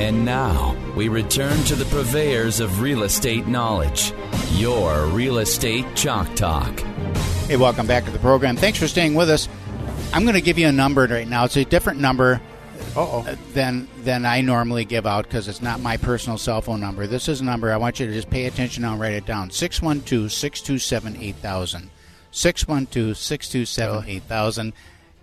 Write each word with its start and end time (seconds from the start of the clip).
And 0.00 0.24
now 0.24 0.74
we 0.96 1.08
return 1.08 1.62
to 1.64 1.74
the 1.74 1.84
purveyors 1.84 2.58
of 2.58 2.80
real 2.80 3.02
estate 3.02 3.46
knowledge, 3.46 4.14
your 4.52 5.04
Real 5.08 5.36
Estate 5.36 5.84
Chalk 5.94 6.34
Talk. 6.34 6.80
Hey, 7.46 7.58
welcome 7.58 7.86
back 7.86 8.06
to 8.06 8.10
the 8.10 8.18
program. 8.18 8.56
Thanks 8.56 8.78
for 8.78 8.88
staying 8.88 9.14
with 9.14 9.28
us. 9.28 9.46
I'm 10.14 10.22
going 10.22 10.36
to 10.36 10.40
give 10.40 10.56
you 10.56 10.68
a 10.68 10.72
number 10.72 11.06
right 11.06 11.28
now. 11.28 11.44
It's 11.44 11.58
a 11.58 11.66
different 11.66 12.00
number 12.00 12.40
uh, 12.96 13.36
than 13.52 13.88
than 13.98 14.24
I 14.24 14.40
normally 14.40 14.86
give 14.86 15.06
out 15.06 15.24
because 15.24 15.48
it's 15.48 15.60
not 15.60 15.80
my 15.80 15.98
personal 15.98 16.38
cell 16.38 16.62
phone 16.62 16.80
number. 16.80 17.06
This 17.06 17.28
is 17.28 17.42
a 17.42 17.44
number 17.44 17.70
I 17.70 17.76
want 17.76 18.00
you 18.00 18.06
to 18.06 18.12
just 18.12 18.30
pay 18.30 18.46
attention 18.46 18.84
now 18.84 18.92
and 18.92 19.00
write 19.02 19.12
it 19.12 19.26
down 19.26 19.50
612 19.50 20.32
627 20.32 21.22
8000. 21.22 21.90
612 22.30 23.18
627 23.18 24.08
8000. 24.08 24.72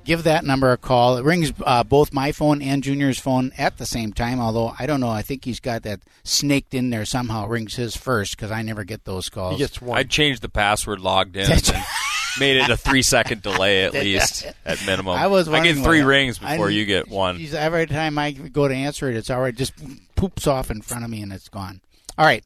Give 0.07 0.23
that 0.23 0.45
number 0.45 0.71
a 0.71 0.77
call. 0.77 1.17
It 1.17 1.25
rings 1.25 1.51
uh, 1.65 1.83
both 1.83 2.13
my 2.13 2.31
phone 2.31 2.61
and 2.61 2.81
Junior's 2.81 3.19
phone 3.19 3.51
at 3.57 3.77
the 3.77 3.85
same 3.85 4.13
time, 4.13 4.39
although 4.39 4.73
I 4.79 4.85
don't 4.85 5.01
know. 5.01 5.09
I 5.09 5.21
think 5.21 5.43
he's 5.43 5.59
got 5.59 5.83
that 5.83 5.99
snaked 6.23 6.73
in 6.73 6.91
there 6.91 7.03
somehow. 7.03 7.43
It 7.45 7.49
rings 7.49 7.75
his 7.75 7.97
first 7.97 8.37
because 8.37 8.49
I 8.49 8.61
never 8.61 8.85
get 8.85 9.03
those 9.03 9.27
calls. 9.27 9.51
He 9.51 9.57
gets 9.57 9.81
one. 9.81 9.97
I 9.97 10.03
changed 10.03 10.41
the 10.41 10.47
password, 10.47 11.01
logged 11.01 11.35
in, 11.35 11.49
made 12.39 12.55
it 12.55 12.69
a 12.69 12.77
three 12.77 13.01
second 13.01 13.41
delay 13.41 13.83
at 13.83 13.91
least 14.05 14.45
at 14.65 14.83
minimum. 14.85 15.17
I 15.17 15.27
was 15.27 15.49
I 15.49 15.61
get 15.61 15.75
three 15.75 16.01
why- 16.01 16.07
rings 16.07 16.39
I- 16.41 16.53
before 16.55 16.69
you 16.69 16.85
get 16.85 17.09
one. 17.09 17.37
Geez, 17.37 17.53
every 17.53 17.85
time 17.85 18.17
I 18.17 18.31
go 18.31 18.65
to 18.69 18.73
answer 18.73 19.09
it, 19.09 19.17
it's 19.17 19.29
already 19.29 19.57
just 19.57 19.73
poops 20.15 20.47
off 20.47 20.71
in 20.71 20.81
front 20.81 21.03
of 21.03 21.09
me 21.09 21.21
and 21.21 21.33
it's 21.33 21.49
gone. 21.49 21.81
All 22.17 22.25
right, 22.25 22.45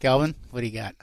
Calvin, 0.00 0.34
what 0.50 0.62
do 0.62 0.66
you 0.66 0.72
got? 0.72 0.94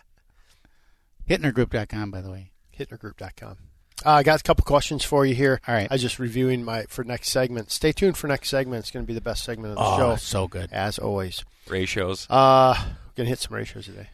Hitnergroup.com, 1.29 2.09
by 2.09 2.21
the 2.21 2.31
way. 2.31 2.51
Hitnergroup.com. 2.77 3.57
Uh, 4.05 4.11
I 4.11 4.23
got 4.23 4.39
a 4.39 4.43
couple 4.43 4.63
questions 4.65 5.03
for 5.03 5.25
you 5.25 5.33
here. 5.35 5.61
All 5.67 5.73
right. 5.73 5.87
I 5.89 5.93
was 5.93 6.01
just 6.01 6.19
reviewing 6.19 6.63
my 6.63 6.83
for 6.89 7.03
next 7.03 7.29
segment. 7.29 7.71
Stay 7.71 7.91
tuned 7.91 8.17
for 8.17 8.27
next 8.27 8.49
segment. 8.49 8.79
It's 8.81 8.91
going 8.91 9.05
to 9.05 9.07
be 9.07 9.13
the 9.13 9.21
best 9.21 9.43
segment 9.45 9.71
of 9.71 9.77
the 9.77 9.83
Oh, 9.83 9.97
show, 9.97 10.15
so 10.17 10.47
good. 10.47 10.69
as 10.71 10.99
always. 10.99 11.43
Ratios. 11.69 12.27
Uh, 12.29 12.75
we're 12.77 12.85
going 13.15 13.25
to 13.25 13.29
hit 13.29 13.39
some 13.39 13.55
ratios 13.55 13.85
today. 13.85 14.09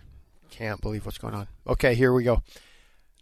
Can't 0.51 0.81
believe 0.81 1.05
what's 1.05 1.17
going 1.17 1.33
on. 1.33 1.47
Okay, 1.65 1.95
here 1.95 2.11
we 2.13 2.23
go. 2.23 2.43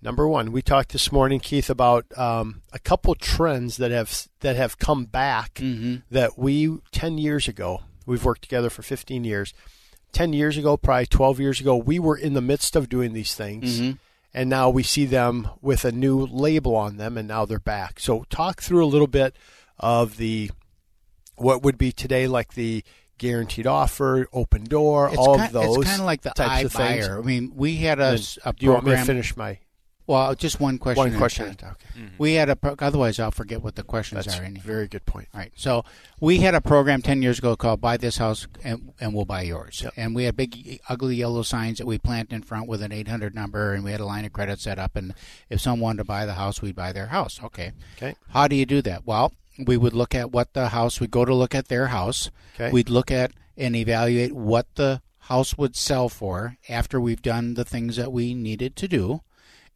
Number 0.01 0.27
one, 0.27 0.51
we 0.51 0.61
talked 0.61 0.89
this 0.91 1.11
morning, 1.11 1.39
Keith, 1.39 1.69
about 1.69 2.05
um, 2.17 2.61
a 2.71 2.79
couple 2.79 3.15
trends 3.15 3.77
that 3.77 3.89
have 3.91 4.27
that 4.41 4.55
have 4.55 4.77
come 4.77 5.05
back 5.05 5.55
Mm-hmm. 5.55 5.97
that 6.11 6.37
we 6.37 6.77
ten 6.91 7.17
years 7.17 7.47
ago. 7.47 7.81
We've 8.05 8.23
worked 8.23 8.43
together 8.43 8.69
for 8.69 8.83
fifteen 8.83 9.23
years. 9.23 9.53
Ten 10.11 10.33
years 10.33 10.55
ago, 10.57 10.77
probably 10.77 11.07
twelve 11.07 11.39
years 11.39 11.59
ago, 11.59 11.75
we 11.77 11.97
were 11.99 12.15
in 12.17 12.33
the 12.33 12.41
midst 12.41 12.75
of 12.75 12.89
doing 12.89 13.13
these 13.13 13.33
things, 13.33 13.79
Mhm. 13.81 13.97
And 14.33 14.49
now 14.49 14.69
we 14.69 14.83
see 14.83 15.05
them 15.05 15.49
with 15.61 15.85
a 15.85 15.91
new 15.91 16.25
label 16.25 16.75
on 16.75 16.97
them, 16.97 17.17
and 17.17 17.27
now 17.27 17.45
they're 17.45 17.59
back. 17.59 17.99
So, 17.99 18.25
talk 18.29 18.61
through 18.61 18.83
a 18.83 18.87
little 18.87 19.07
bit 19.07 19.35
of 19.79 20.17
the 20.17 20.51
what 21.37 21.63
would 21.63 21.77
be 21.77 21.91
today 21.91 22.27
like 22.27 22.53
the 22.53 22.83
guaranteed 23.17 23.67
offer, 23.67 24.25
Opendoor, 24.33 25.09
It's 25.09 25.17
all 25.17 25.37
kind, 25.37 25.47
of 25.47 25.53
those. 25.53 25.77
It's 25.77 25.85
kind 25.85 26.01
of 26.01 26.05
like 26.05 26.21
the 26.21 26.31
types 26.31 26.65
of 26.65 26.73
things. 26.73 27.07
iBuyer. 27.07 27.19
I 27.19 27.21
mean, 27.21 27.51
we 27.55 27.77
had 27.77 27.99
a, 27.99 28.19
a 28.45 28.53
Do 28.53 28.65
you 28.65 28.73
want 28.73 28.85
me 28.85 28.91
to 28.91 29.03
finish 29.03 29.35
my 29.35 29.59
Well, 30.07 30.33
just 30.35 30.59
one 30.61 30.77
question. 30.77 30.99
one 30.99 31.09
at 31.09 31.15
a 31.15 31.17
question? 31.17 31.53
time. 31.55 31.71
Okay, 31.71 31.99
mm-hmm. 31.99 32.15
We 32.17 32.33
had 32.35 32.49
a. 32.49 32.55
Pro- 32.55 32.75
otherwise, 32.79 33.19
I'll 33.19 33.29
forget 33.29 33.61
what 33.61 33.75
the 33.75 33.83
questions 33.83 34.25
that's 34.25 34.39
are. 34.39 34.41
a 34.41 34.45
Anyway. 34.45 34.61
very 34.65 34.87
good 34.87 35.05
point. 35.05 35.27
All 35.33 35.39
right. 35.41 35.51
So 35.55 35.83
we 36.21 36.37
had 36.39 36.55
a 36.55 36.61
program 36.61 37.01
10 37.01 37.21
years 37.21 37.39
ago 37.39 37.57
called 37.57 37.81
Buy 37.81 37.97
This 37.97 38.17
House 38.17 38.47
and, 38.63 38.93
and 39.01 39.13
We'll 39.13 39.25
Buy 39.25 39.41
Yours. 39.41 39.81
Yep. 39.83 39.93
And 39.97 40.15
we 40.15 40.23
had 40.23 40.37
big, 40.37 40.79
ugly 40.87 41.15
yellow 41.17 41.41
signs 41.43 41.77
that 41.79 41.85
we 41.85 41.97
planted 41.97 42.33
in 42.33 42.41
front 42.43 42.69
with 42.69 42.81
an 42.81 42.93
800 42.93 43.35
number, 43.35 43.73
and 43.73 43.83
we 43.83 43.91
had 43.91 43.99
a 43.99 44.05
line 44.05 44.23
of 44.23 44.31
credit 44.31 44.59
set 44.61 44.79
up. 44.79 44.95
And 44.95 45.13
if 45.49 45.59
someone 45.59 45.81
wanted 45.81 45.97
to 45.99 46.03
buy 46.05 46.25
the 46.25 46.35
house, 46.35 46.61
we'd 46.61 46.75
buy 46.75 46.93
their 46.93 47.07
house. 47.07 47.41
Okay. 47.43 47.73
Okay. 47.97 48.15
How 48.29 48.47
do 48.47 48.55
you 48.55 48.65
do 48.65 48.81
that? 48.83 49.05
Well, 49.05 49.33
we 49.65 49.75
would 49.75 49.93
look 49.93 50.15
at 50.15 50.31
what 50.31 50.53
the 50.53 50.69
house, 50.69 51.01
we'd 51.01 51.11
go 51.11 51.25
to 51.25 51.33
look 51.35 51.53
at 51.53 51.67
their 51.67 51.87
house. 51.87 52.31
Okay. 52.55 52.71
We'd 52.71 52.89
look 52.89 53.11
at 53.11 53.33
and 53.57 53.75
evaluate 53.75 54.33
what 54.33 54.67
the 54.75 55.01
house 55.21 55.57
would 55.57 55.75
sell 55.75 56.07
for 56.07 56.55
after 56.69 57.01
we've 57.01 57.21
done 57.21 57.55
the 57.55 57.65
things 57.65 57.97
that 57.97 58.13
we 58.13 58.33
needed 58.33 58.75
to 58.77 58.87
do 58.87 59.21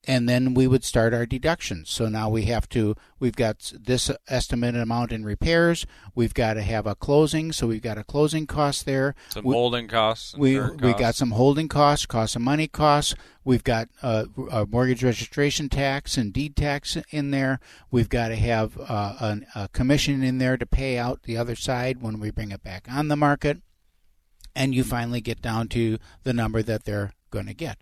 and 0.08 0.28
then 0.28 0.56
we 0.56 0.66
would 0.66 0.84
start 0.84 1.14
our 1.14 1.26
deductions. 1.26 1.90
So 1.92 2.10
now 2.10 2.28
we 2.28 2.44
have 2.44 2.68
to, 2.70 2.96
we've 3.20 3.36
got 3.36 3.72
this 3.80 4.10
estimated 4.28 4.82
amount 4.82 5.12
in 5.12 5.24
repairs. 5.24 5.86
We've 6.16 6.34
got 6.34 6.56
to 6.56 6.64
have 6.64 6.88
a 6.88 6.96
closing, 6.96 7.52
so 7.52 7.68
we've 7.68 7.84
got 7.84 8.00
a 8.00 8.04
closing 8.04 8.48
cost 8.48 8.86
there. 8.86 9.14
Some 9.30 9.44
we, 9.44 9.54
holding 9.54 9.88
costs. 9.88 10.36
we 10.36 10.56
current 10.56 10.82
we 10.82 10.94
got 10.94 11.16
some 11.16 11.32
holding 11.32 11.68
costs, 11.68 12.08
cost 12.08 12.36
of 12.36 12.42
money 12.42 12.68
costs. 12.68 13.14
We've 13.44 13.64
got 13.64 13.90
uh, 14.02 14.26
a 14.52 14.66
mortgage 14.66 15.04
registration 15.04 15.70
tax 15.70 16.18
and 16.18 16.34
deed 16.34 16.56
tax 16.56 16.98
in 17.12 17.32
there. 17.32 17.60
We've 17.92 18.10
got 18.10 18.30
to 18.30 18.36
have 18.36 18.80
uh, 18.80 19.16
an, 19.20 19.46
a 19.54 19.68
commission 19.70 20.24
in 20.24 20.40
there 20.40 20.58
to 20.58 20.66
pay 20.66 20.98
out 20.98 21.24
the 21.24 21.38
other 21.38 21.56
side 21.56 22.02
when 22.02 22.20
we 22.20 22.32
bring 22.32 22.52
it 22.52 22.64
back 22.64 22.88
on 22.90 23.08
the 23.08 23.16
market. 23.16 23.62
And 24.56 24.76
you 24.76 24.84
finally 24.84 25.22
get 25.22 25.42
down 25.42 25.70
to 25.70 25.98
the 26.24 26.34
number 26.34 26.62
that 26.62 26.84
they're 26.84 27.14
going 27.30 27.46
to 27.46 27.54
get. 27.54 27.78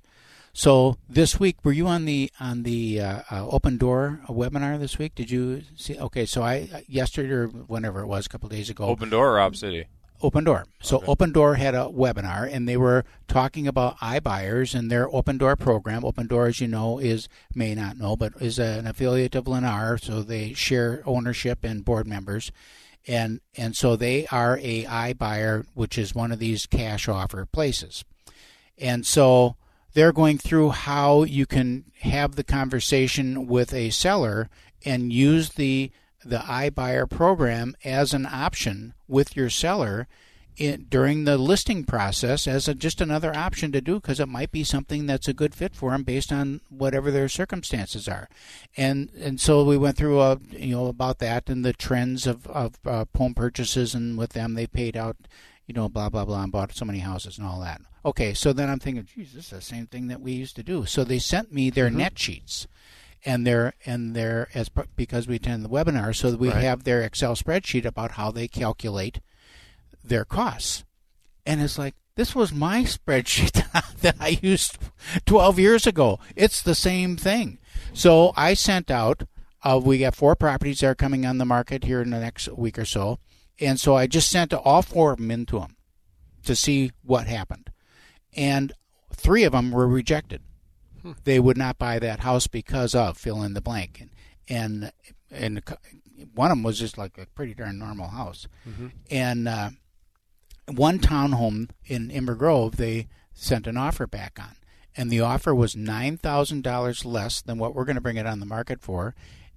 So 0.54 0.98
this 1.08 1.40
week, 1.40 1.58
were 1.64 1.72
you 1.72 1.88
on 1.88 2.06
the 2.06 2.32
on 2.40 2.64
the 2.64 3.02
uh, 3.02 3.22
uh, 3.30 3.46
Opendoor 3.46 4.26
webinar 4.28 4.80
this 4.80 4.98
week? 4.98 5.16
Did 5.16 5.32
you 5.32 5.64
see? 5.76 5.98
Okay, 5.98 6.26
so 6.26 6.44
I 6.44 6.84
yesterday 6.88 7.30
or 7.30 7.48
whenever 7.48 8.02
it 8.02 8.08
was, 8.08 8.26
a 8.26 8.30
couple 8.30 8.50
days 8.50 8.70
ago, 8.70 8.86
Open 8.86 9.10
door 9.10 9.36
or 9.36 9.40
Op 9.40 9.56
City? 9.56 9.86
Opendoor. 10.22 10.66
So 10.82 11.00
Opendoor 11.00 11.58
had 11.58 11.76
a 11.76 11.86
webinar, 11.86 12.52
and 12.52 12.68
they 12.68 12.76
were 12.76 13.06
talking 13.28 13.68
about 13.68 13.98
iBuyers 14.00 14.76
and 14.78 14.92
their 14.92 15.08
Opendoor 15.08 15.58
program. 15.58 16.02
Opendoor, 16.02 16.50
as 16.50 16.60
you 16.60 16.68
know, 16.68 17.00
is 17.00 17.30
may 17.56 17.74
not 17.74 17.98
know, 17.98 18.18
but 18.18 18.34
is 18.42 18.60
an 18.60 18.86
affiliate 18.86 19.36
of 19.36 19.46
Lennar, 19.46 20.02
so 20.02 20.22
they 20.22 20.54
share 20.54 21.04
ownership 21.06 21.64
and 21.64 21.86
board 21.86 22.06
members, 22.06 22.52
and 23.08 23.40
and 23.56 23.78
so 23.78 23.96
they 23.96 24.28
are 24.28 24.60
a 24.62 24.84
iBuyer, 24.84 25.66
which 25.74 25.98
is 25.98 26.14
one 26.14 26.34
of 26.34 26.40
these 26.40 26.66
cash 26.66 27.08
offer 27.08 27.46
places, 27.46 28.04
and 28.78 29.06
so 29.06 29.56
they're 29.94 30.14
going 30.14 30.38
through 30.38 30.70
how 30.70 31.24
you 31.24 31.46
can 31.46 31.86
have 32.02 32.36
the 32.36 32.44
conversation 32.44 33.48
with 33.48 33.74
a 33.74 33.90
seller 33.90 34.50
and 34.86 35.14
use 35.14 35.50
the 35.50 35.92
the 36.24 36.40
iBuyer 36.40 37.10
program 37.10 37.76
as 37.86 38.14
an 38.14 38.26
option 38.26 38.94
with 39.08 39.38
your 39.38 39.50
seller 39.50 40.06
in, 40.58 40.86
during 40.90 41.24
the 41.24 41.38
listing 41.38 41.86
process 41.86 42.46
as 42.46 42.68
a, 42.68 42.76
just 42.76 43.00
another 43.00 43.34
option 43.36 43.72
to 43.72 43.80
do 43.80 43.96
because 43.96 44.20
it 44.20 44.28
might 44.28 44.52
be 44.52 44.64
something 44.64 45.06
that's 45.06 45.30
a 45.30 45.34
good 45.34 45.56
fit 45.56 45.74
for 45.74 45.92
them 45.92 46.04
based 46.04 46.32
on 46.32 46.60
whatever 46.70 47.10
their 47.10 47.30
circumstances 47.30 48.08
are, 48.08 48.28
and 48.76 49.10
and 49.18 49.40
so 49.40 49.64
we 49.64 49.78
went 49.78 49.96
through 49.96 50.20
a 50.20 50.38
you 50.52 50.76
know 50.76 50.88
about 50.88 51.20
that 51.20 51.50
and 51.50 51.64
the 51.64 51.74
trends 51.74 52.28
of 52.28 52.46
of 52.48 52.76
uh, 52.86 53.06
home 53.18 53.34
purchases 53.34 53.96
and 53.96 54.18
with 54.18 54.34
them 54.34 54.54
they 54.54 54.68
paid 54.68 54.98
out 54.98 55.16
you 55.66 55.74
know 55.74 55.88
blah 55.88 56.10
blah 56.10 56.26
blah 56.26 56.44
and 56.44 56.52
bought 56.52 56.76
so 56.76 56.86
many 56.86 57.00
houses 57.00 57.38
and 57.38 57.48
all 57.48 57.62
that. 57.62 57.82
Okay, 58.06 58.34
so 58.34 58.54
then 58.54 58.70
I'm 58.70 58.80
thinking, 58.80 59.04
geez, 59.06 59.34
this 59.34 59.46
is 59.46 59.50
the 59.52 59.62
same 59.62 59.86
thing 59.88 60.08
that 60.08 60.22
we 60.22 60.32
used 60.32 60.56
to 60.56 60.64
do. 60.64 60.86
So 60.86 61.04
they 61.04 61.20
sent 61.20 61.52
me 61.54 61.70
their 61.70 61.90
net 61.90 62.18
sheets 62.18 62.68
and 63.26 63.46
their 63.46 63.74
and 63.86 64.16
their 64.16 64.48
as 64.54 64.70
because 64.96 65.28
we 65.28 65.36
attend 65.36 65.66
the 65.66 65.70
webinar, 65.70 66.16
so 66.16 66.32
that 66.32 66.40
we 66.40 66.50
Right. 66.50 66.64
have 66.64 66.84
their 66.86 67.02
Excel 67.02 67.36
spreadsheet 67.36 67.84
about 67.86 68.12
how 68.12 68.32
they 68.32 68.48
calculate 68.48 69.20
their 70.04 70.24
costs. 70.24 70.86
And 71.46 71.62
it's 71.62 71.78
like 71.78 71.96
this 72.16 72.34
was 72.34 72.54
my 72.54 72.84
spreadsheet 72.86 73.64
that 74.02 74.16
I 74.20 74.40
used 74.42 74.78
12 75.26 75.60
years 75.60 75.86
ago. 75.86 76.20
It's 76.36 76.62
the 76.62 76.76
same 76.76 77.18
thing. 77.18 77.60
So 77.94 78.32
I 78.38 78.54
sent 78.54 78.90
out. 78.90 79.24
Uh, 79.62 79.82
we 79.84 79.98
got 79.98 80.16
four 80.16 80.38
properties 80.38 80.80
that 80.80 80.88
are 80.88 80.96
coming 80.96 81.26
on 81.26 81.38
the 81.38 81.44
market 81.46 81.84
here 81.84 82.02
in 82.02 82.12
the 82.12 82.20
next 82.22 82.48
week 82.48 82.80
or 82.80 82.86
so, 82.86 83.20
and 83.60 83.78
so 83.78 83.94
I 83.96 84.08
just 84.08 84.30
sent 84.30 84.54
all 84.54 84.82
four 84.82 85.12
of 85.12 85.18
them 85.18 85.32
into 85.32 85.60
them 85.60 85.76
to 86.46 86.56
see 86.56 86.94
what 87.04 87.28
happened, 87.28 87.70
and 88.36 88.72
three 89.14 89.44
of 89.44 89.52
them 89.54 89.72
were 89.72 89.88
rejected. 89.88 90.42
Hmm. 91.02 91.14
They 91.24 91.40
would 91.40 91.58
not 91.58 91.78
buy 91.78 92.00
that 92.00 92.22
house 92.22 92.48
because 92.48 92.94
of 92.94 93.18
fill 93.18 93.44
in 93.44 93.54
the 93.54 93.62
blank. 93.62 94.02
And 94.02 94.12
and, 94.48 94.92
and 95.32 95.64
one 96.34 96.52
of 96.52 96.58
them 96.58 96.64
was 96.64 96.80
just 96.80 96.98
like 96.98 97.18
a 97.18 97.28
pretty 97.28 97.54
darn 97.54 97.80
normal 97.80 98.10
house. 98.10 98.48
Mm-hmm. 98.68 98.88
And 99.10 99.48
uh, 99.48 99.70
one 100.68 101.00
townhome 101.00 101.70
in 101.86 102.10
Inver 102.10 102.38
Grove 102.38 102.78
they 102.78 103.08
sent 103.34 103.68
an 103.68 103.78
offer 103.78 104.08
back 104.08 104.38
on. 104.40 104.56
And 104.98 105.10
the 105.10 105.22
offer 105.22 105.56
was 105.56 105.76
nine 105.76 106.18
thousand 106.18 106.64
dollars 106.64 107.06
less 107.06 107.42
than 107.42 107.58
what 107.58 107.74
we're 107.74 107.86
going 107.86 107.96
to 107.96 108.02
bring 108.02 108.18
it 108.18 108.26
on 108.26 108.40
the 108.40 108.46
market 108.46 108.82
for. 108.82 109.16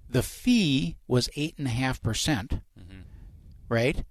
The 0.09 0.23
fee 0.23 0.95
was 1.07 1.29
eight 1.35 1.55
and 1.57 1.67
a 1.67 1.71
half 1.71 2.01
percent. 2.01 2.61
Mm-hmm. 2.79 3.01
Right 3.67 4.05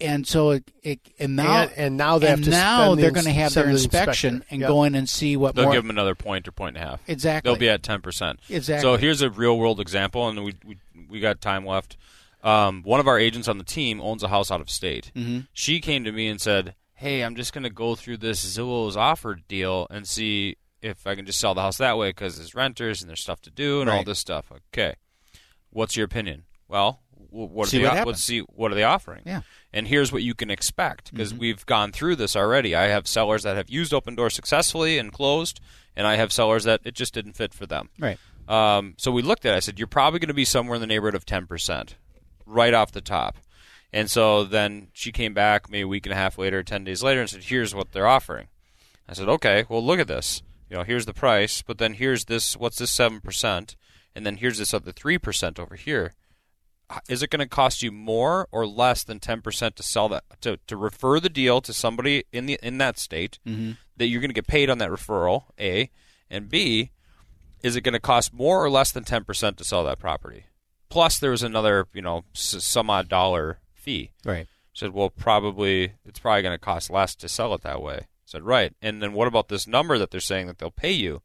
and 0.00 0.26
so 0.26 0.50
it, 0.50 0.70
it 0.82 1.00
and 1.18 1.36
now 1.36 1.62
And- 1.62 1.72
and 1.76 1.96
now 1.96 2.18
they 2.18 2.28
and 2.28 2.38
have 2.38 2.44
to 2.44 2.50
now 2.50 2.84
spend 2.86 3.02
they're 3.02 3.10
going 3.10 3.24
to 3.26 3.32
have 3.32 3.52
their 3.54 3.64
send 3.64 3.76
the 3.76 3.82
inspection 3.82 4.44
and 4.50 4.60
Yep. 4.60 4.68
go 4.68 4.84
in 4.84 4.94
and 4.94 5.08
see 5.08 5.36
what 5.36 5.54
They'll 5.54 5.64
more 5.66 5.74
give 5.74 5.82
them 5.82 5.90
another 5.90 6.14
point 6.14 6.48
or 6.48 6.52
point 6.52 6.76
and 6.76 6.84
a 6.84 6.88
half. 6.88 7.00
Exactly. 7.06 7.50
They'll 7.50 7.58
be 7.58 7.68
at 7.68 7.82
ten 7.82 8.00
percent. 8.00 8.40
Exactly. 8.48 8.82
So 8.82 8.96
here's 8.96 9.22
a 9.22 9.30
real 9.30 9.58
world 9.58 9.80
example, 9.80 10.28
and 10.28 10.42
we 10.44 10.54
we, 10.64 10.76
we 11.08 11.20
got 11.20 11.40
time 11.40 11.66
left. 11.66 11.96
Um, 12.42 12.82
one 12.84 13.00
of 13.00 13.06
our 13.06 13.18
agents 13.18 13.48
on 13.48 13.58
the 13.58 13.64
team 13.64 14.00
owns 14.00 14.22
a 14.22 14.28
house 14.28 14.50
out 14.50 14.60
of 14.62 14.70
state. 14.70 15.12
Mm-hmm. 15.14 15.40
She 15.52 15.78
came 15.80 16.04
to 16.04 16.12
me 16.12 16.26
and 16.28 16.40
said, 16.40 16.74
"Hey, 16.94 17.22
I'm 17.22 17.36
just 17.36 17.52
going 17.52 17.64
to 17.64 17.70
go 17.70 17.94
through 17.94 18.16
this 18.16 18.42
Zillow's 18.56 18.96
offer 18.96 19.34
deal 19.46 19.86
and 19.90 20.08
see 20.08 20.56
if 20.80 21.06
I 21.06 21.14
can 21.14 21.26
just 21.26 21.38
sell 21.38 21.52
the 21.54 21.60
house 21.60 21.76
that 21.76 21.98
way 21.98 22.08
because 22.08 22.38
there's 22.38 22.54
renters 22.54 23.02
and 23.02 23.10
there's 23.10 23.20
stuff 23.20 23.42
to 23.42 23.50
do 23.50 23.82
and 23.82 23.90
all 23.90 24.04
this 24.04 24.18
stuff." 24.18 24.50
Okay, 24.72 24.94
what's 25.68 25.96
your 25.96 26.06
opinion? 26.06 26.44
Well, 26.66 27.02
wh- 27.30 27.50
what 27.54 27.66
are 27.66 27.70
See 27.70 27.78
they 27.78 27.84
what 27.88 27.98
o- 27.98 28.04
let's 28.04 28.22
see 28.22 28.40
what 28.40 28.70
are 28.72 28.74
they 28.74 28.84
offering? 28.84 29.22
Yeah. 29.24 29.42
And 29.72 29.86
here's 29.88 30.12
what 30.12 30.22
you 30.22 30.34
can 30.34 30.50
expect 30.50 31.10
because 31.12 31.32
Mm-hmm. 31.32 31.40
we've 31.40 31.66
gone 31.66 31.92
through 31.92 32.16
this 32.16 32.34
already. 32.36 32.74
I 32.74 32.88
have 32.88 33.06
sellers 33.06 33.42
that 33.44 33.56
have 33.56 33.70
used 33.70 33.92
Opendoor 33.92 34.30
successfully 34.32 34.98
and 34.98 35.12
closed, 35.12 35.60
and 35.96 36.06
I 36.06 36.16
have 36.16 36.32
sellers 36.32 36.64
that 36.64 36.80
it 36.84 36.94
just 36.94 37.14
didn't 37.14 37.34
fit 37.34 37.54
for 37.54 37.66
them. 37.66 37.88
right. 37.98 38.18
Um, 38.48 38.94
so 38.98 39.12
we 39.12 39.22
looked 39.22 39.46
at 39.46 39.54
it. 39.54 39.56
I 39.58 39.60
said, 39.60 39.78
you're 39.78 39.86
probably 39.86 40.18
going 40.18 40.26
to 40.28 40.34
be 40.34 40.44
somewhere 40.44 40.74
in 40.74 40.80
the 40.80 40.86
neighborhood 40.88 41.14
of 41.14 41.24
10%, 41.24 41.94
right 42.46 42.74
off 42.74 42.90
the 42.90 43.00
top. 43.00 43.36
And 43.92 44.10
so 44.10 44.42
then 44.42 44.88
she 44.92 45.12
came 45.12 45.34
back 45.34 45.70
maybe 45.70 45.82
a 45.82 45.86
week 45.88 46.04
and 46.04 46.12
a 46.12 46.16
half 46.16 46.36
later, 46.36 46.64
10 46.64 46.82
days 46.82 47.00
later, 47.00 47.20
and 47.20 47.30
said, 47.30 47.44
here's 47.44 47.76
what 47.76 47.92
they're 47.92 48.08
offering. 48.08 48.48
I 49.08 49.12
said, 49.12 49.28
okay, 49.28 49.66
well, 49.68 49.84
look 49.84 50.00
at 50.00 50.08
this. 50.08 50.42
You 50.68 50.76
know, 50.78 50.82
here's 50.82 51.06
the 51.06 51.14
price, 51.14 51.62
but 51.62 51.78
then 51.78 51.94
here's 51.94 52.24
this, 52.24 52.56
what's 52.56 52.78
this 52.78 52.96
7%? 52.96 53.76
And 54.16 54.26
then 54.26 54.36
here's 54.38 54.58
this 54.58 54.74
other 54.74 54.92
3% 54.92 55.58
over 55.60 55.76
here. 55.76 56.12
Is 57.08 57.22
it 57.22 57.30
going 57.30 57.40
to 57.40 57.46
cost 57.46 57.82
you 57.82 57.92
more 57.92 58.48
or 58.50 58.66
less 58.66 59.04
than 59.04 59.20
10% 59.20 59.74
to 59.74 59.82
sell 59.82 60.08
that, 60.08 60.24
to, 60.40 60.58
to 60.66 60.76
refer 60.76 61.20
the 61.20 61.28
deal 61.28 61.60
to 61.60 61.72
somebody 61.72 62.24
in 62.32 62.46
the 62.46 62.58
in 62.62 62.78
that 62.78 62.98
state 62.98 63.38
mm-hmm. 63.46 63.72
that 63.96 64.06
you're 64.06 64.20
going 64.20 64.30
to 64.30 64.34
get 64.34 64.46
paid 64.46 64.68
on 64.70 64.78
that 64.78 64.90
referral, 64.90 65.44
A, 65.58 65.90
and 66.28 66.48
B, 66.48 66.90
is 67.62 67.76
it 67.76 67.82
going 67.82 67.92
to 67.92 68.00
cost 68.00 68.32
more 68.32 68.64
or 68.64 68.70
less 68.70 68.92
than 68.92 69.04
10% 69.04 69.56
to 69.56 69.64
sell 69.64 69.84
that 69.84 69.98
property? 69.98 70.46
Plus, 70.88 71.18
there 71.18 71.30
was 71.30 71.42
another, 71.42 71.86
you 71.92 72.02
know, 72.02 72.24
s- 72.34 72.64
some 72.64 72.90
odd 72.90 73.08
dollar 73.08 73.58
fee. 73.74 74.12
Right. 74.24 74.46
said, 74.72 74.92
well, 74.92 75.10
probably, 75.10 75.92
it's 76.04 76.18
probably 76.18 76.42
going 76.42 76.54
to 76.54 76.58
cost 76.58 76.90
less 76.90 77.14
to 77.16 77.28
sell 77.28 77.54
it 77.54 77.62
that 77.62 77.82
way. 77.82 78.06
said, 78.24 78.42
right. 78.42 78.74
And 78.80 79.02
then 79.02 79.12
what 79.12 79.28
about 79.28 79.48
this 79.48 79.66
number 79.66 79.98
that 79.98 80.10
they're 80.10 80.20
saying 80.20 80.46
that 80.46 80.58
they'll 80.58 80.70
pay 80.70 80.92
you? 80.92 81.22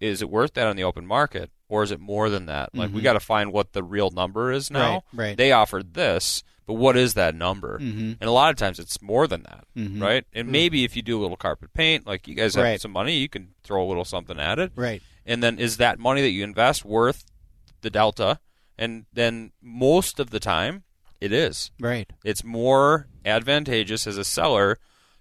Is 0.00 0.22
it 0.22 0.30
worth 0.30 0.54
that 0.54 0.66
on 0.66 0.76
the 0.76 0.84
open 0.84 1.06
market 1.06 1.50
or 1.72 1.82
is 1.82 1.90
it 1.90 2.00
more 2.00 2.28
than 2.28 2.44
that? 2.46 2.68
Like, 2.74 2.92
we 2.92 3.00
got 3.00 3.14
to 3.14 3.20
find 3.20 3.50
what 3.50 3.72
the 3.72 3.82
real 3.82 4.10
number 4.10 4.52
is 4.52 4.70
now. 4.70 4.98
Mm-hmm. 5.08 5.16
Right, 5.18 5.26
right. 5.28 5.36
They 5.38 5.52
offered 5.52 5.94
this, 5.94 6.44
but 6.66 6.74
what 6.74 6.98
is 6.98 7.14
that 7.14 7.34
number? 7.34 7.78
Mm-hmm. 7.78 8.12
And 8.20 8.22
a 8.22 8.30
lot 8.30 8.50
of 8.50 8.56
times 8.56 8.78
it's 8.78 9.00
more 9.00 9.26
than 9.26 9.44
that, 9.44 9.64
right? 9.98 10.24
And 10.34 10.48
maybe 10.48 10.84
if 10.84 10.96
you 10.96 11.00
do 11.00 11.18
a 11.18 11.22
little 11.22 11.38
carpet 11.38 11.72
paint, 11.72 12.06
like 12.06 12.28
you 12.28 12.34
guys 12.34 12.56
have 12.56 12.64
Right. 12.64 12.78
some 12.80 12.90
money, 12.92 13.16
you 13.16 13.28
can 13.30 13.54
throw 13.64 13.82
a 13.82 13.88
little 13.88 14.04
something 14.04 14.38
at 14.38 14.58
it. 14.58 14.72
Right. 14.76 15.02
And 15.24 15.42
then 15.42 15.58
is 15.58 15.78
that 15.78 15.98
money 15.98 16.20
that 16.20 16.28
you 16.30 16.44
invest 16.44 16.84
worth 16.84 17.24
the 17.80 17.88
delta? 17.90 18.38
And 18.76 19.06
then 19.10 19.52
most 19.62 20.20
of 20.20 20.28
the 20.28 20.40
time, 20.40 20.82
it 21.22 21.32
is. 21.32 21.70
Right. 21.80 22.12
It's 22.22 22.44
more 22.44 23.06
advantageous 23.24 24.06
as 24.06 24.18
a 24.18 24.24
seller 24.24 24.78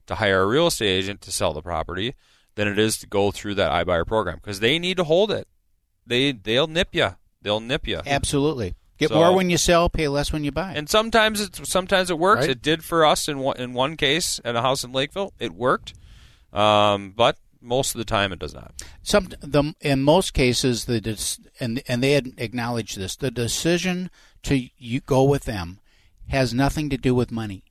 to 0.08 0.16
hire 0.16 0.42
a 0.42 0.48
real 0.48 0.68
estate 0.68 0.90
agent 0.90 1.22
to 1.22 1.32
sell 1.32 1.54
the 1.54 1.62
property 1.62 2.14
than 2.56 2.68
it 2.68 2.78
is 2.78 2.98
to 2.98 3.08
go 3.08 3.32
through 3.32 3.56
that 3.56 3.72
iBuyer 3.86 4.06
program 4.06 4.36
because 4.36 4.60
they 4.60 4.78
need 4.78 4.98
to 4.98 5.06
hold 5.06 5.32
it. 5.32 5.48
They 6.12 6.34
they'll 6.34 6.68
nip 6.68 6.90
you. 6.92 7.16
They'll 7.42 7.62
nip 7.62 7.88
you. 7.88 8.02
Absolutely. 8.06 8.76
Get 8.98 9.10
So- 9.10 9.16
more 9.16 9.34
when 9.34 9.50
you 9.50 9.58
sell, 9.58 9.90
pay 9.90 10.10
less 10.10 10.34
when 10.34 10.44
you 10.44 10.52
buy. 10.52 10.74
And 10.76 10.90
sometimes 10.90 11.40
it's 11.40 11.70
sometimes 11.70 12.10
it 12.10 12.20
works. 12.20 12.42
Right. 12.42 12.50
It 12.50 12.62
did 12.62 12.84
for 12.84 13.06
us 13.06 13.30
in 13.30 13.40
one 13.40 13.56
in 13.58 13.72
one 13.74 13.96
case 13.96 14.42
at 14.44 14.58
a 14.58 14.62
house 14.62 14.84
in 14.84 14.92
Lakeville. 14.92 15.32
It 15.40 15.54
worked, 15.54 15.94
um, 16.52 17.14
but 17.16 17.38
most 17.62 17.96
of 17.96 18.00
the 18.00 18.06
time 18.06 18.34
it 18.34 18.40
does 18.40 18.54
not. 18.54 18.74
Some 19.02 19.30
the 19.40 19.74
in 19.80 20.04
most 20.04 20.34
cases 20.34 20.84
the 20.84 21.00
and 21.62 21.82
and 21.88 22.04
they 22.04 22.12
had 22.12 22.34
acknowledged 22.38 22.98
this. 22.98 23.16
The 23.16 23.32
decision 23.32 24.12
to 24.44 24.68
you 24.78 25.00
go 25.00 25.24
with 25.24 25.46
them 25.46 25.80
has 26.28 26.54
nothing 26.54 26.90
to 26.90 26.98
do 26.98 27.16
with 27.16 27.32
money. 27.32 27.64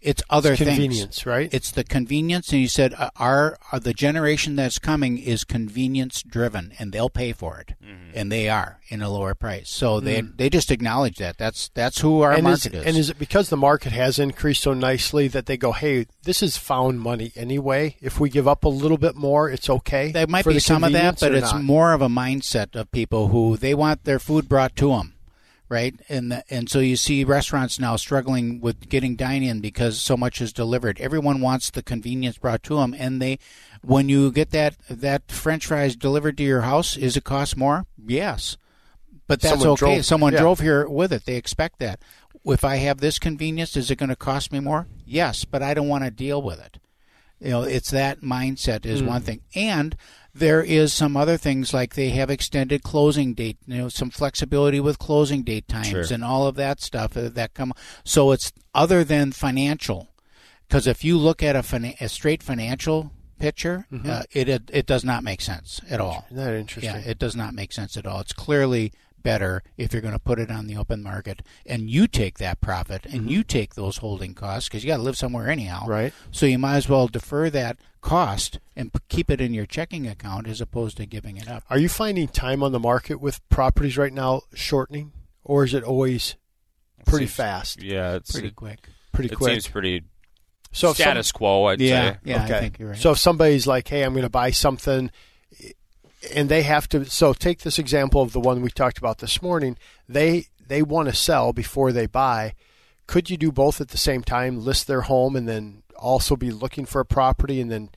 It's 0.00 0.22
other 0.30 0.52
It's 0.52 0.60
things. 0.62 0.70
convenience, 0.78 1.26
right? 1.26 1.52
It's 1.52 1.70
the 1.70 1.84
convenience, 1.84 2.52
and 2.52 2.62
you 2.62 2.68
said 2.68 2.94
uh, 2.94 3.10
our, 3.16 3.58
our 3.70 3.78
the 3.80 3.92
generation 3.92 4.56
that's 4.56 4.78
coming 4.78 5.18
is 5.18 5.44
convenience 5.44 6.22
driven, 6.22 6.72
and 6.78 6.90
they'll 6.92 7.10
pay 7.10 7.32
for 7.32 7.58
it, 7.60 7.74
Mm-hmm. 7.84 8.12
and 8.14 8.32
they 8.32 8.48
are 8.48 8.80
in 8.88 9.02
a 9.02 9.10
lower 9.10 9.34
price. 9.34 9.68
So 9.70 10.00
they 10.00 10.20
they 10.22 10.48
just 10.48 10.70
acknowledge 10.70 11.18
that. 11.18 11.36
That's 11.38 11.68
that's 11.74 12.00
who 12.00 12.22
our 12.22 12.32
Mm. 12.32 12.34
and 12.36 12.44
market 12.44 12.74
is, 12.74 12.80
is. 12.80 12.86
And 12.86 12.96
is 12.96 13.10
it 13.10 13.18
because 13.18 13.50
the 13.50 13.56
market 13.56 13.92
has 13.92 14.18
increased 14.18 14.62
so 14.62 14.72
nicely 14.74 15.28
that 15.28 15.46
they 15.46 15.56
go, 15.56 15.72
hey, 15.72 16.06
this 16.24 16.42
is 16.42 16.56
found 16.56 17.00
money 17.00 17.32
anyway. 17.36 17.96
If 18.00 18.18
we 18.18 18.30
give 18.30 18.48
up 18.48 18.64
a 18.64 18.68
little 18.68 18.98
bit 18.98 19.16
more, 19.16 19.50
it's 19.50 19.68
okay. 19.68 20.12
There 20.12 20.26
might 20.26 20.44
for 20.44 20.50
be 20.50 20.54
the 20.54 20.60
some 20.60 20.82
of 20.84 20.92
that, 20.92 21.20
but 21.20 21.34
it's 21.34 21.52
not? 21.52 21.62
more 21.62 21.92
of 21.92 22.00
a 22.02 22.08
mindset 22.08 22.74
of 22.74 22.90
people 22.90 23.28
who 23.28 23.56
they 23.56 23.74
want 23.74 24.04
their 24.04 24.18
food 24.18 24.48
brought 24.48 24.74
to 24.76 24.88
them, 24.90 25.14
right? 25.70 25.94
And 26.08 26.32
the, 26.32 26.44
and 26.50 26.68
so 26.68 26.80
you 26.80 26.96
see 26.96 27.24
restaurants 27.24 27.78
now 27.78 27.96
struggling 27.96 28.60
with 28.60 28.88
getting 28.90 29.16
dine 29.16 29.42
in 29.42 29.60
because 29.60 29.98
so 29.98 30.16
much 30.16 30.42
is 30.42 30.52
delivered. 30.52 31.00
Everyone 31.00 31.40
wants 31.40 31.70
the 31.70 31.82
convenience 31.82 32.36
brought 32.36 32.62
to 32.64 32.76
them, 32.76 32.94
and 32.98 33.22
they 33.22 33.38
when 33.80 34.10
you 34.10 34.30
get 34.32 34.50
that 34.50 34.76
that 34.90 35.30
French 35.30 35.66
fries 35.66 35.96
delivered 35.96 36.36
to 36.36 36.42
your 36.42 36.62
house, 36.62 36.96
is 36.96 37.16
it 37.16 37.24
cost 37.24 37.56
more? 37.56 37.86
Yes, 38.04 38.58
but 39.26 39.40
that's 39.40 39.52
Someone 39.60 39.68
okay. 39.68 39.78
drove- 39.78 40.04
Someone 40.04 40.32
yeah. 40.34 40.40
drove 40.40 40.60
here 40.60 40.86
with 40.88 41.12
it. 41.12 41.24
They 41.24 41.36
expect 41.36 41.78
that. 41.78 42.02
If 42.44 42.64
I 42.64 42.76
have 42.76 42.98
this 42.98 43.18
convenience, 43.18 43.76
is 43.76 43.90
it 43.90 43.96
going 43.96 44.08
to 44.08 44.16
cost 44.16 44.52
me 44.52 44.60
more? 44.60 44.86
Yes, 45.06 45.44
but 45.44 45.62
I 45.62 45.72
don't 45.72 45.88
want 45.88 46.04
to 46.04 46.10
deal 46.10 46.42
with 46.42 46.60
it. 46.60 46.78
You 47.38 47.50
know, 47.50 47.62
it's 47.62 47.90
that 47.90 48.20
mindset 48.20 48.84
is 48.84 49.00
hmm. 49.00 49.06
one 49.06 49.22
thing, 49.22 49.40
and 49.54 49.96
there 50.34 50.62
is 50.62 50.92
some 50.92 51.16
other 51.16 51.36
things 51.36 51.74
like 51.74 51.94
they 51.94 52.10
have 52.10 52.30
extended 52.30 52.82
closing 52.82 53.34
date, 53.34 53.58
you 53.66 53.78
know, 53.78 53.88
some 53.88 54.10
flexibility 54.10 54.80
with 54.80 54.98
closing 54.98 55.42
date 55.42 55.66
times 55.68 56.10
and 56.10 56.24
all 56.24 56.46
of 56.46 56.54
that 56.56 56.80
stuff 56.80 57.16
uh, 57.16 57.28
that 57.30 57.54
come. 57.54 57.72
So 58.04 58.32
it's 58.32 58.52
other 58.74 59.02
than 59.04 59.32
financial, 59.32 60.08
because 60.68 60.86
if 60.86 61.04
you 61.04 61.18
look 61.18 61.42
at 61.42 61.56
a, 61.56 61.62
fina- 61.62 61.94
a 62.00 62.08
straight 62.08 62.42
financial 62.42 63.10
picture, 63.38 63.86
uh, 64.06 64.22
it, 64.32 64.48
it 64.48 64.70
it 64.72 64.86
does 64.86 65.04
not 65.04 65.24
make 65.24 65.40
sense 65.40 65.80
at 65.88 66.00
all. 66.00 66.26
Isn't 66.30 66.44
that 66.44 66.54
interesting? 66.54 66.94
Yeah, 66.94 67.00
it 67.10 67.18
does 67.18 67.34
not 67.34 67.54
make 67.54 67.72
sense 67.72 67.96
at 67.96 68.06
all. 68.06 68.20
It's 68.20 68.32
clearly 68.34 68.92
better 69.22 69.62
if 69.76 69.92
you're 69.92 70.02
going 70.02 70.14
to 70.14 70.18
put 70.20 70.38
it 70.38 70.50
on 70.50 70.66
the 70.66 70.76
open 70.76 71.02
market 71.02 71.42
and 71.66 71.90
you 71.90 72.06
take 72.06 72.38
that 72.38 72.60
profit 72.60 73.04
and 73.06 73.22
mm-hmm. 73.22 73.28
you 73.28 73.42
take 73.44 73.74
those 73.74 73.98
holding 73.98 74.34
costs 74.34 74.68
because 74.68 74.82
you 74.84 74.88
got 74.88 74.96
to 74.98 75.02
live 75.02 75.16
somewhere 75.16 75.48
anyhow. 75.48 75.86
Right. 75.86 76.12
So 76.30 76.46
you 76.46 76.58
might 76.58 76.76
as 76.76 76.88
well 76.88 77.08
defer 77.08 77.50
that 77.50 77.78
cost 78.00 78.58
and 78.74 78.92
p- 78.92 79.00
keep 79.08 79.30
it 79.30 79.40
in 79.40 79.52
your 79.54 79.66
checking 79.66 80.06
account 80.06 80.46
as 80.48 80.60
opposed 80.60 80.96
to 80.98 81.06
giving 81.06 81.36
it 81.36 81.48
up. 81.48 81.64
Are 81.70 81.78
you 81.78 81.88
finding 81.88 82.28
time 82.28 82.62
on 82.62 82.72
the 82.72 82.80
market 82.80 83.20
with 83.20 83.46
properties 83.48 83.98
right 83.98 84.12
now 84.12 84.42
shortening, 84.54 85.12
or 85.44 85.64
is 85.64 85.74
it 85.74 85.84
always 85.84 86.36
pretty 87.06 87.26
Seems- 87.26 87.36
fast, 87.36 87.82
Yeah, 87.82 88.14
it's 88.14 88.32
Pretty 88.32 88.48
it, 88.48 88.56
quick. 88.56 88.78
pretty 89.12 89.30
it 89.32 89.36
quick? 89.36 89.52
seems 89.52 89.68
pretty 89.68 90.04
so 90.72 90.90
if 90.90 90.96
some- 90.96 91.04
status 91.04 91.32
quo. 91.32 91.64
I'd 91.66 91.80
Yeah, 91.80 92.12
say. 92.12 92.18
yeah, 92.24 92.44
okay. 92.44 92.56
I 92.56 92.60
think 92.60 92.78
you're 92.78 92.90
right. 92.90 92.98
So 92.98 93.10
if 93.12 93.18
somebody's 93.18 93.66
like, 93.66 93.88
"Hey, 93.88 94.02
I'm 94.04 94.12
going 94.12 94.22
to 94.22 94.28
buy 94.30 94.50
something," 94.52 95.10
and 96.34 96.48
they 96.48 96.62
have 96.62 96.88
to, 96.90 97.04
so 97.06 97.32
take 97.32 97.60
this 97.60 97.78
example 97.78 98.22
of 98.22 98.32
the 98.32 98.40
one 98.40 98.62
we 98.62 98.70
talked 98.70 98.98
about 98.98 99.18
this 99.18 99.40
morning. 99.40 99.76
They 100.08 100.46
they 100.66 100.82
want 100.82 101.08
to 101.08 101.14
sell 101.14 101.52
before 101.52 101.92
they 101.92 102.06
buy. 102.06 102.54
Could 103.06 103.28
you 103.28 103.36
do 103.36 103.50
both 103.50 103.80
at 103.80 103.88
the 103.88 103.98
same 103.98 104.22
time? 104.22 104.64
List 104.64 104.86
their 104.86 105.02
home 105.02 105.34
and 105.34 105.48
then 105.48 105.82
also 105.96 106.36
be 106.36 106.50
looking 106.50 106.86
for 106.86 107.00
a 107.00 107.04
property, 107.04 107.60
and 107.60 107.70
then 107.70 107.90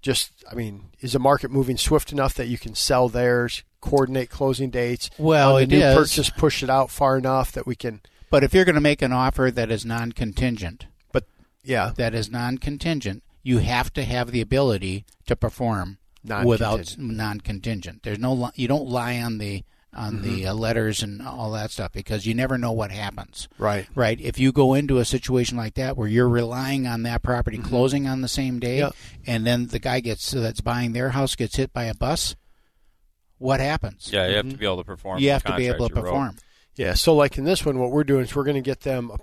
just, 0.00 0.32
I 0.50 0.54
mean, 0.54 0.90
is 1.00 1.12
the 1.12 1.18
market 1.18 1.50
moving 1.50 1.76
swift 1.76 2.12
enough 2.12 2.34
that 2.34 2.48
you 2.48 2.58
can 2.58 2.74
sell 2.74 3.08
theirs, 3.08 3.62
coordinate 3.80 4.30
closing 4.30 4.70
dates? 4.70 5.10
Well, 5.18 5.56
the 5.56 5.66
new 5.66 5.78
is. 5.80 5.94
purchase, 5.96 6.30
push 6.30 6.62
it 6.62 6.70
out 6.70 6.90
far 6.90 7.18
enough 7.18 7.52
that 7.52 7.66
we 7.66 7.76
can. 7.76 8.00
but 8.30 8.42
if 8.42 8.54
you're 8.54 8.64
going 8.64 8.74
to 8.74 8.80
make 8.80 9.02
an 9.02 9.12
offer 9.12 9.50
that 9.50 9.70
is 9.70 9.84
non-contingent, 9.84 10.86
But 11.12 11.24
yeah, 11.62 11.92
that 11.96 12.14
is 12.14 12.30
non-contingent, 12.30 13.22
you 13.42 13.58
have 13.58 13.92
to 13.94 14.04
have 14.04 14.30
the 14.30 14.40
ability 14.40 15.04
to 15.26 15.36
perform 15.36 15.98
without 16.24 16.78
Non-contingent. 16.96 17.16
non-contingent. 17.16 18.02
There's 18.02 18.18
no 18.18 18.32
li- 18.32 18.50
you 18.54 18.68
don't 18.68 18.88
lie 18.88 19.20
on 19.20 19.38
the 19.38 19.62
on 19.96 20.22
the 20.22 20.40
Mm-hmm. 20.40 20.48
uh, 20.48 20.54
letters 20.54 21.02
and 21.04 21.22
all 21.22 21.52
that 21.52 21.70
stuff 21.70 21.92
because 21.92 22.26
you 22.26 22.34
never 22.34 22.58
know 22.58 22.72
what 22.72 22.90
happens. 22.90 23.46
right. 23.58 23.86
Right. 23.94 24.20
If 24.20 24.40
you 24.40 24.50
go 24.50 24.74
into 24.74 24.98
a 24.98 25.04
situation 25.04 25.56
like 25.56 25.74
that 25.74 25.96
where 25.96 26.08
you're 26.08 26.28
relying 26.28 26.88
on 26.88 27.04
that 27.04 27.22
property 27.22 27.58
closing 27.58 28.08
on 28.08 28.20
the 28.20 28.26
same 28.26 28.58
day, 28.58 28.78
Mm-hmm. 28.80 29.22
And 29.30 29.46
then 29.46 29.68
the 29.68 29.78
guy 29.78 30.00
gets 30.00 30.32
that's 30.32 30.60
buying 30.60 30.94
their 30.94 31.10
house 31.10 31.36
gets 31.36 31.54
hit 31.56 31.72
by 31.72 31.84
a 31.84 31.94
bus, 31.94 32.34
what 33.38 33.60
happens? 33.60 34.10
Yeah, 34.12 34.26
you 34.28 34.36
have 34.36 34.48
to 34.50 34.56
be 34.56 34.64
able 34.66 34.78
to 34.78 34.84
perform. 34.84 35.20
You 35.20 35.30
have 35.30 35.44
to 35.44 35.54
be 35.56 35.66
able 35.68 35.88
to 35.88 35.94
contract 35.94 35.96
you 35.96 36.02
wrote. 36.02 36.10
perform. 36.10 36.36
Yeah, 36.76 36.94
so 36.94 37.14
like 37.14 37.38
in 37.38 37.44
this 37.44 37.64
one, 37.64 37.78
what 37.78 37.92
we're 37.92 38.02
doing 38.02 38.22
is 38.24 38.34
we're 38.34 38.42
going 38.44 38.56
to 38.56 38.60
get 38.62 38.80
them 38.80 39.12
a 39.12 39.18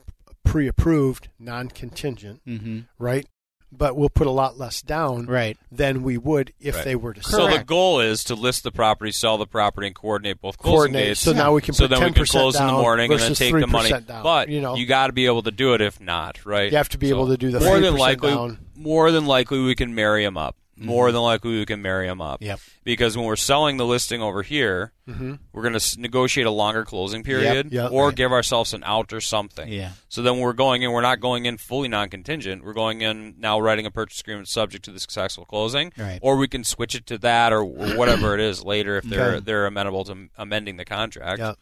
pre-approved, 0.47 1.27
non-contingent, 1.37 2.41
Mm-hmm. 2.47 2.79
right? 2.97 3.27
But 3.71 3.95
we'll 3.95 4.09
put 4.09 4.27
a 4.27 4.31
lot 4.31 4.57
less 4.59 4.81
down 4.81 5.25
Right. 5.25 5.57
than 5.71 6.03
we 6.03 6.17
would 6.17 6.53
if 6.59 6.75
Right. 6.75 6.85
they 6.85 6.95
were 6.95 7.13
to 7.13 7.23
sell. 7.23 7.47
So 7.49 7.57
the 7.57 7.63
goal 7.63 7.99
is 7.99 8.23
to 8.25 8.35
list 8.35 8.63
the 8.63 8.71
property, 8.71 9.11
sell 9.11 9.37
the 9.37 9.47
property, 9.47 9.87
and 9.87 9.95
coordinate 9.95 10.41
both 10.41 10.57
closing 10.57 10.75
Coordinate. 10.77 11.05
dates. 11.07 11.19
So 11.21 11.31
now 11.33 11.53
we 11.53 11.61
can 11.61 11.73
so 11.73 11.85
put 11.85 11.91
then 11.91 11.99
we 11.99 12.05
can 12.11 12.13
10% 12.25 12.29
close 12.31 12.55
in 12.59 12.65
the 12.65 12.71
down 12.71 12.81
morning 12.81 13.11
and 13.11 13.19
then 13.19 13.29
versus 13.29 13.39
take 13.39 13.53
the 13.53 13.67
money. 13.67 13.89
3% 13.89 14.07
down, 14.07 14.23
but 14.23 14.49
you 14.49 14.61
know. 14.61 14.75
you 14.75 14.85
got 14.85 15.07
to 15.07 15.13
be 15.13 15.25
able 15.25 15.43
to 15.43 15.51
do 15.51 15.73
it. 15.73 15.81
If 15.81 15.99
not, 16.01 16.45
right? 16.45 16.69
You 16.71 16.77
have 16.77 16.89
to 16.89 16.97
be 16.97 17.09
able 17.09 17.27
to 17.29 17.37
do 17.37 17.51
the 17.51 17.59
more 17.59 17.79
than 17.79 17.93
3% 17.93 17.99
likely. 17.99 18.31
down. 18.31 18.57
More 18.75 19.11
than 19.11 19.25
likely, 19.25 19.59
we 19.59 19.75
can 19.75 19.93
marry 19.95 20.23
them 20.25 20.37
up. 20.37 20.55
More 20.85 21.11
than 21.11 21.21
likely, 21.21 21.51
we 21.59 21.65
can 21.65 21.81
marry 21.81 22.07
them 22.07 22.21
up. 22.21 22.39
Mm-hmm. 22.39 22.45
Yep. 22.47 22.59
Because 22.83 23.15
when 23.17 23.25
we're 23.25 23.35
selling 23.35 23.77
the 23.77 23.85
listing 23.85 24.21
over 24.21 24.41
here, 24.43 24.91
we're 25.07 25.61
going 25.61 25.77
to 25.77 25.99
negotiate 25.99 26.47
a 26.47 26.51
longer 26.51 26.83
closing 26.85 27.23
period, 27.23 27.67
Mm-hmm. 27.67 27.75
yep. 27.75 27.91
or 27.91 28.07
Right. 28.07 28.15
give 28.15 28.31
ourselves 28.31 28.73
an 28.73 28.83
out 28.85 29.13
or 29.13 29.21
something. 29.21 29.67
Yeah. 29.67 29.91
So 30.09 30.21
then 30.21 30.39
we're 30.39 30.53
going 30.53 30.81
in. 30.83 30.91
We're 30.91 31.01
not 31.01 31.19
going 31.19 31.45
in 31.45 31.57
fully 31.57 31.87
non-contingent. 31.89 32.63
We're 32.63 32.73
going 32.73 33.01
in 33.01 33.35
now 33.37 33.59
writing 33.59 33.85
a 33.85 33.91
purchase 33.91 34.21
agreement 34.21 34.47
subject 34.47 34.85
to 34.85 34.91
the 34.91 34.99
successful 34.99 35.45
closing, 35.45 35.91
Right. 35.97 36.19
or 36.21 36.37
we 36.37 36.47
can 36.47 36.63
switch 36.63 36.95
it 36.95 37.05
to 37.07 37.17
that 37.19 37.51
or, 37.53 37.61
or 37.61 37.95
whatever 37.97 38.33
it 38.33 38.39
is 38.39 38.63
later 38.63 38.97
if 38.97 39.03
they're 39.05 39.31
Okay. 39.35 39.39
they're 39.41 39.65
amenable 39.65 40.03
to 40.05 40.29
amending 40.37 40.77
the 40.77 40.85
contract. 40.85 41.39
Yeah. 41.39 41.53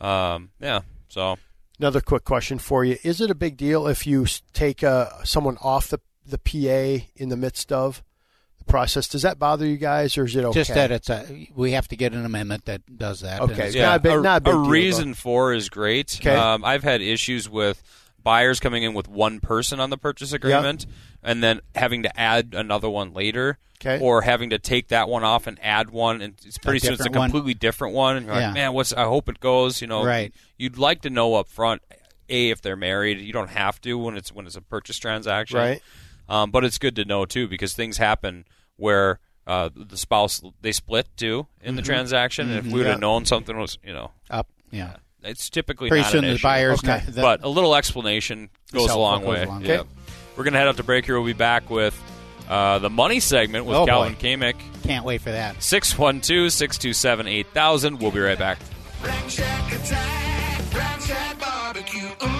Um, 0.00 0.50
yeah. 0.60 0.80
So 1.08 1.36
Another 1.78 2.00
quick 2.00 2.24
question 2.24 2.58
for 2.58 2.84
you: 2.84 2.96
Is 3.02 3.20
it 3.20 3.30
a 3.30 3.34
big 3.34 3.56
deal 3.58 3.86
if 3.86 4.06
you 4.06 4.26
take 4.54 4.82
uh, 4.82 5.10
someone 5.24 5.58
off 5.60 5.88
the 5.88 6.00
the 6.24 6.38
PA 6.38 7.04
in 7.16 7.28
the 7.28 7.36
midst 7.36 7.70
of 7.70 8.02
process? 8.66 9.08
Does 9.08 9.22
that 9.22 9.38
bother 9.38 9.66
you 9.66 9.76
guys, 9.76 10.16
or 10.18 10.24
is 10.24 10.36
it 10.36 10.44
okay? 10.44 10.60
Just 10.60 10.74
that 10.74 10.90
it's 10.90 11.08
a 11.10 11.48
we 11.54 11.72
have 11.72 11.88
to 11.88 11.96
get 11.96 12.12
an 12.12 12.24
amendment 12.24 12.64
that 12.66 12.82
does 12.98 13.20
that. 13.20 13.40
and 13.42 13.50
Okay. 13.52 13.70
yeah, 13.70 13.86
not 13.86 13.96
a 13.96 14.00
big- 14.00 14.12
a, 14.12 14.20
not 14.20 14.46
a 14.46 14.50
a 14.50 14.52
deal, 14.52 14.66
reason 14.68 15.14
for 15.14 15.52
is 15.52 15.68
great. 15.68 16.18
Okay. 16.20 16.34
Um, 16.34 16.64
I've 16.64 16.82
had 16.84 17.00
issues 17.00 17.48
with 17.48 17.82
buyers 18.22 18.58
coming 18.60 18.82
in 18.82 18.92
with 18.94 19.08
one 19.08 19.38
person 19.40 19.78
on 19.80 19.90
the 19.90 19.96
purchase 19.98 20.32
agreement 20.32 20.84
and 21.22 21.42
then 21.42 21.60
having 21.74 22.02
to 22.02 22.20
add 22.20 22.54
another 22.56 22.90
one 22.90 23.12
later. 23.14 23.58
Okay. 23.80 24.02
Or 24.02 24.22
having 24.22 24.50
to 24.50 24.58
take 24.58 24.88
that 24.88 25.06
one 25.06 25.22
off 25.22 25.46
and 25.46 25.58
add 25.62 25.90
one, 25.90 26.22
and 26.22 26.32
it's 26.46 26.56
pretty 26.56 26.78
soon 26.78 26.94
it's 26.94 27.00
a 27.02 27.04
different 27.04 27.18
one. 27.18 27.30
completely 27.30 27.52
different 27.54 27.94
one. 27.94 28.16
And 28.16 28.24
you're 28.26 28.34
Yeah. 28.34 28.46
like, 28.46 28.54
man, 28.54 28.72
what's? 28.72 28.94
I 28.94 29.04
hope 29.04 29.28
it 29.28 29.38
goes. 29.38 29.82
You 29.82 29.86
know, 29.86 30.02
Right. 30.02 30.32
You'd 30.56 30.78
like 30.78 31.02
to 31.02 31.10
know 31.10 31.34
up 31.34 31.46
front, 31.46 31.82
a 32.30 32.48
if 32.50 32.62
they're 32.62 32.74
married. 32.74 33.20
You 33.20 33.34
don't 33.34 33.50
have 33.50 33.78
to 33.82 33.98
when 33.98 34.16
it's 34.16 34.32
when 34.32 34.46
it's 34.46 34.56
a 34.56 34.62
purchase 34.62 34.98
transaction, 34.98 35.58
Right. 35.58 35.82
Um, 36.26 36.50
but 36.50 36.64
it's 36.64 36.78
good 36.78 36.96
to 36.96 37.04
know 37.04 37.26
too 37.26 37.48
because 37.48 37.74
things 37.74 37.98
happen 37.98 38.46
where 38.76 39.18
uh, 39.46 39.68
the 39.74 39.96
spouse 39.96 40.42
they 40.60 40.72
split 40.72 41.06
too 41.16 41.46
in 41.62 41.76
the 41.76 41.82
transaction, 41.82 42.50
and 42.50 42.58
if 42.58 42.66
we 42.66 42.72
would 42.74 42.84
Yeah. 42.86 42.92
have 42.92 43.00
known 43.00 43.24
something 43.24 43.56
was, 43.58 43.78
you 43.84 43.92
know, 43.92 44.10
up. 44.30 44.48
Yeah. 44.70 44.96
it's 45.22 45.48
typically 45.50 45.88
Pretty 45.88 46.02
not 46.02 46.10
soon 46.12 46.24
an 46.24 46.30
the 46.30 46.34
issue. 46.36 46.42
buyer's 46.42 46.78
Okay. 46.80 46.88
not. 46.88 47.06
the- 47.06 47.22
but 47.22 47.42
a 47.44 47.48
little 47.48 47.74
explanation 47.76 48.50
goes 48.72 48.84
a 48.84 48.88
helpful. 48.88 49.02
long 49.02 49.20
Goes 49.22 49.28
way. 49.30 49.42
a 49.44 49.48
long. 49.48 49.64
Yeah. 49.64 49.74
Okay. 49.80 49.88
We're 50.36 50.44
gonna 50.44 50.58
head 50.58 50.68
out 50.68 50.76
to 50.76 50.82
break 50.84 51.04
here. 51.06 51.14
We'll 51.16 51.24
be 51.26 51.32
back 51.32 51.70
with 51.70 51.98
uh, 52.48 52.78
the 52.80 52.90
money 52.90 53.18
segment 53.20 53.64
with 53.64 53.76
Oh, 53.76 53.86
boy. 53.86 53.86
Calvin 53.86 54.16
Kamick. 54.16 54.54
can't 54.84 55.04
wait 55.04 55.20
for 55.20 55.30
that. 55.32 55.56
612-627-8000. 55.62 57.98
We'll 58.00 58.10
be 58.10 58.20
right 58.20 58.38
back. 58.38 58.58
Rack 59.02 59.30
Shack 59.30 59.72
attack, 59.72 60.74
Rack 60.74 61.00
Shack 61.00 61.38
barbecue. 61.40 62.00
Mm, 62.00 62.35